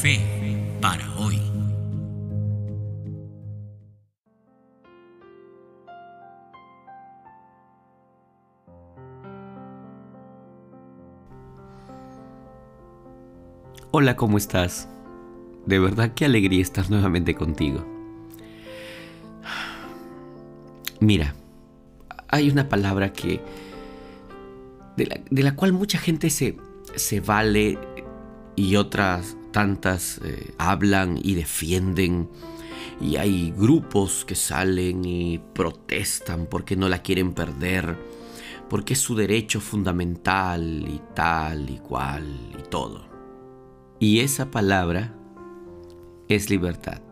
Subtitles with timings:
[0.00, 0.20] Fe
[0.80, 1.40] para hoy.
[13.90, 14.88] Hola, ¿cómo estás?
[15.66, 17.84] De verdad qué alegría estar nuevamente contigo.
[21.00, 21.34] Mira,
[22.28, 23.40] hay una palabra que
[24.96, 26.56] de la, cual mucha gente se,
[26.94, 27.78] se vale
[28.54, 32.28] y otras tantas eh, hablan y defienden.
[33.00, 37.96] Y hay grupos que salen y protestan porque no la quieren perder,
[38.70, 42.24] porque es su derecho fundamental y tal y cual
[42.56, 43.08] y todo.
[43.98, 45.16] Y esa palabra
[46.28, 47.02] es libertad.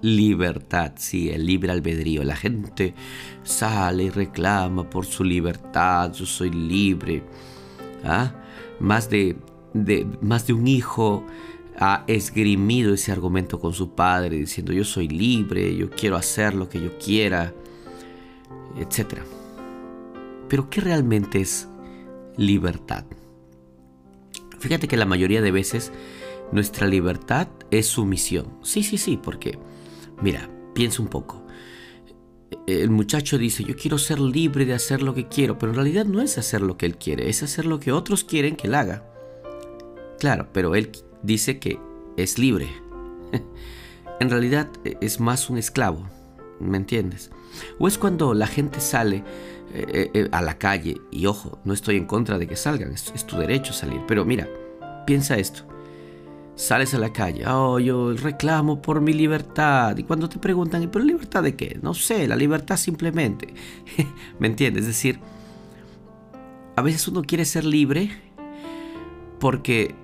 [0.00, 2.24] Libertad, sí, el libre albedrío.
[2.24, 2.94] La gente
[3.42, 7.22] sale y reclama por su libertad, yo soy libre.
[8.02, 8.32] ¿Ah?
[8.78, 9.36] Más, de,
[9.74, 11.26] de, más de un hijo
[11.78, 16.68] ha esgrimido ese argumento con su padre, diciendo yo soy libre, yo quiero hacer lo
[16.68, 17.54] que yo quiera,
[18.78, 19.20] etc.
[20.48, 21.68] Pero ¿qué realmente es
[22.36, 23.04] libertad?
[24.58, 25.90] Fíjate que la mayoría de veces
[26.52, 28.58] nuestra libertad es sumisión.
[28.62, 29.58] Sí, sí, sí, porque,
[30.20, 31.46] mira, piensa un poco.
[32.66, 36.04] El muchacho dice, yo quiero ser libre de hacer lo que quiero, pero en realidad
[36.04, 38.74] no es hacer lo que él quiere, es hacer lo que otros quieren que él
[38.74, 39.04] haga.
[40.18, 40.90] Claro, pero él
[41.22, 41.78] dice que
[42.16, 42.68] es libre.
[44.20, 44.68] en realidad
[45.00, 46.08] es más un esclavo,
[46.58, 47.30] ¿me entiendes?
[47.78, 49.24] O es cuando la gente sale
[49.72, 53.26] eh, eh, a la calle, y ojo, no estoy en contra de que salgan, es
[53.26, 54.48] tu derecho salir, pero mira,
[55.06, 55.70] piensa esto
[56.60, 59.96] sales a la calle, oh, yo reclamo por mi libertad.
[59.96, 61.78] Y cuando te preguntan, ¿pero libertad de qué?
[61.82, 63.54] No sé, la libertad simplemente.
[64.38, 64.82] ¿Me entiendes?
[64.82, 65.18] Es decir,
[66.76, 68.10] a veces uno quiere ser libre
[69.38, 69.94] porque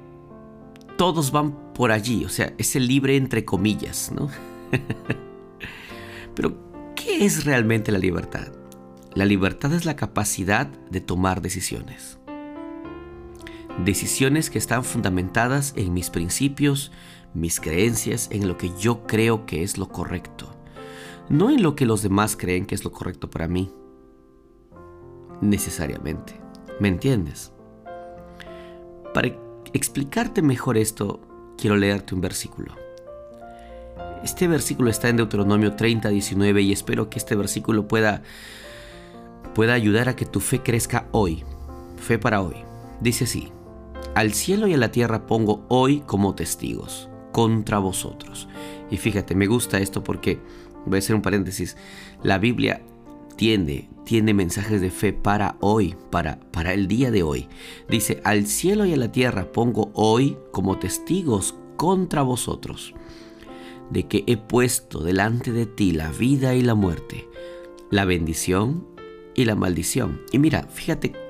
[0.97, 4.29] todos van por allí, o sea, es el libre entre comillas, ¿no?
[6.35, 6.57] Pero,
[6.95, 8.49] ¿qué es realmente la libertad?
[9.15, 12.19] La libertad es la capacidad de tomar decisiones
[13.85, 16.93] decisiones que están fundamentadas en mis principios,
[17.35, 20.55] mis creencias, en lo que yo creo que es lo correcto,
[21.29, 23.71] no en lo que los demás creen que es lo correcto para mí.
[25.41, 26.41] Necesariamente.
[26.81, 27.53] ¿Me entiendes?
[29.13, 29.29] Para
[29.73, 31.21] explicarte mejor esto,
[31.59, 32.75] quiero leerte un versículo.
[34.23, 38.23] Este versículo está en Deuteronomio 30, 19 y espero que este versículo pueda,
[39.55, 41.45] pueda ayudar a que tu fe crezca hoy.
[41.97, 42.57] Fe para hoy.
[43.01, 43.53] Dice así,
[44.15, 48.49] al cielo y a la tierra pongo hoy como testigos contra vosotros.
[48.91, 50.41] Y fíjate, me gusta esto porque,
[50.87, 51.77] voy a hacer un paréntesis,
[52.23, 52.81] la Biblia
[53.37, 57.49] tiene, tiene mensajes de fe para hoy, para, para el día de hoy.
[57.91, 62.95] Dice, al cielo y a la tierra pongo hoy como testigos contra vosotros,
[63.91, 67.29] de que he puesto delante de ti la vida y la muerte,
[67.91, 68.87] la bendición
[69.35, 70.23] y la maldición.
[70.33, 71.27] Y mira, fíjate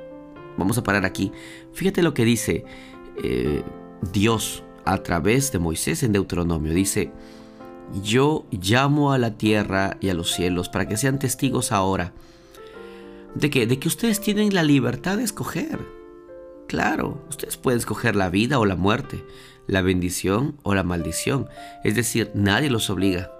[0.56, 1.32] Vamos a parar aquí.
[1.72, 2.64] Fíjate lo que dice
[3.22, 3.62] eh,
[4.12, 6.72] Dios a través de Moisés en Deuteronomio.
[6.72, 7.12] Dice,
[8.02, 12.12] yo llamo a la tierra y a los cielos para que sean testigos ahora
[13.36, 15.78] de que, de que ustedes tienen la libertad de escoger.
[16.66, 19.24] Claro, ustedes pueden escoger la vida o la muerte,
[19.66, 21.48] la bendición o la maldición.
[21.84, 23.30] Es decir, nadie los obliga.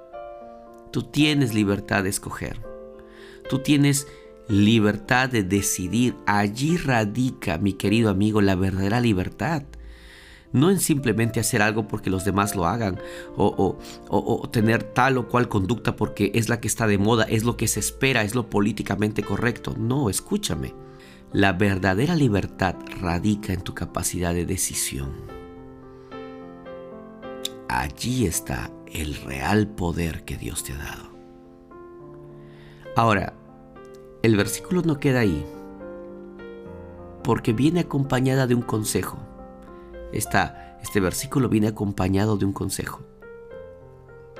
[0.93, 2.61] Tú tienes libertad de escoger.
[3.49, 4.07] Tú tienes
[4.49, 6.15] libertad de decidir.
[6.27, 9.63] Allí radica, mi querido amigo, la verdadera libertad.
[10.57, 12.99] No en simplemente hacer algo porque los demás lo hagan
[13.37, 13.77] o,
[14.09, 17.59] o, tener tal o cual conducta porque es la que está de moda, es lo
[17.59, 19.75] que se espera, es lo políticamente correcto.
[19.79, 20.73] No, escúchame.
[21.31, 25.11] La verdadera libertad radica en tu capacidad de decisión.
[27.69, 31.11] Allí está el real poder que Dios te ha dado.
[32.97, 33.35] Ahora,
[34.23, 35.45] el versículo no queda ahí,
[37.23, 39.19] porque viene acompañada de un consejo.
[40.13, 43.01] Este versículo viene acompañado de un consejo.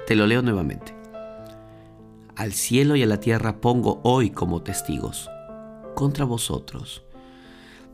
[0.07, 0.95] Te lo leo nuevamente.
[2.37, 5.29] Al cielo y a la tierra pongo hoy como testigos
[5.95, 7.03] contra vosotros,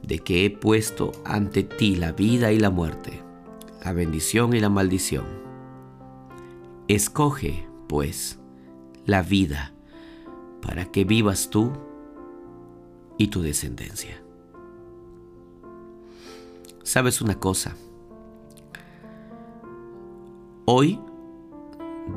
[0.03, 3.23] de que he puesto ante ti la vida y la muerte,
[3.85, 5.25] la bendición y la maldición.
[6.89, 8.41] Escoge, pues,
[9.07, 9.73] la vida
[10.61, 11.73] para que vivas tú
[13.19, 14.23] y tu descendencia.
[16.82, 17.76] ¿Sabes una cosa?
[20.64, 21.00] Hoy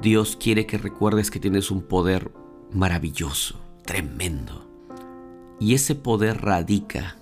[0.01, 2.31] Dios quiere que recuerdes que tienes un poder
[2.71, 4.65] maravilloso, tremendo.
[5.59, 7.15] Y ese poder radica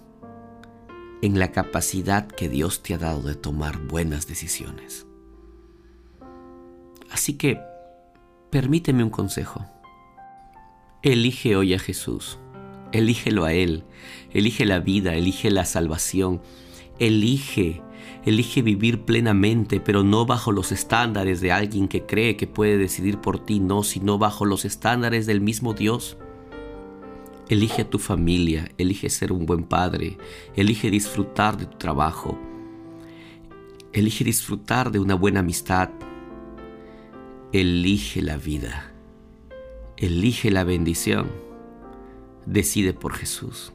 [1.22, 5.06] en la capacidad que Dios te ha dado de tomar buenas decisiones.
[7.12, 7.60] Así que
[8.50, 9.66] permíteme un consejo.
[11.02, 12.40] Elige hoy a Jesús.
[12.92, 13.84] Elígelo a Él.
[14.32, 16.42] Elige la vida, elige la salvación.
[17.00, 17.82] Elige,
[18.24, 23.20] elige vivir plenamente, pero no bajo los estándares de alguien que cree que puede decidir
[23.20, 26.18] por ti, no, sino bajo los estándares del mismo Dios.
[27.50, 30.18] Elige a tu familia, elige ser un buen padre,
[30.56, 32.40] elige disfrutar de tu trabajo,
[33.92, 35.90] elige disfrutar de una buena amistad,
[37.52, 38.94] elige la vida,
[39.98, 41.32] elige la bendición,
[42.46, 43.74] decide por Jesús,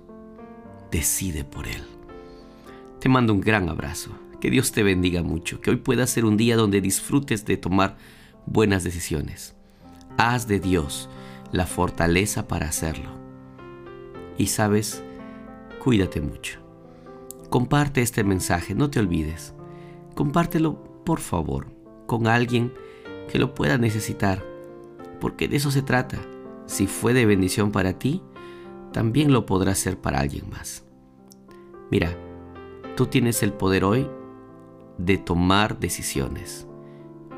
[0.90, 1.97] decide por Él.
[3.08, 6.36] Te mando un gran abrazo, que Dios te bendiga mucho, que hoy pueda ser un
[6.36, 7.96] día donde disfrutes de tomar
[8.44, 9.56] buenas decisiones.
[10.18, 11.08] Haz de Dios
[11.50, 13.08] la fortaleza para hacerlo
[14.36, 15.02] y sabes,
[15.82, 16.60] cuídate mucho.
[17.48, 19.54] Comparte este mensaje, no te olvides.
[20.14, 21.68] Compártelo, por favor,
[22.06, 22.74] con alguien
[23.32, 24.44] que lo pueda necesitar,
[25.18, 26.18] porque de eso se trata.
[26.66, 28.22] Si fue de bendición para ti,
[28.92, 30.84] también lo podrá ser para alguien más.
[31.90, 32.14] Mira,
[32.98, 34.08] tú tienes el poder hoy
[34.96, 36.66] de tomar decisiones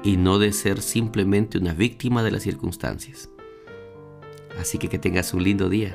[0.03, 3.29] y no de ser simplemente una víctima de las circunstancias.
[4.59, 5.95] Así que que tengas un lindo día.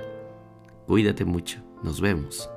[0.85, 1.63] Cuídate mucho.
[1.81, 2.47] Nos vemos.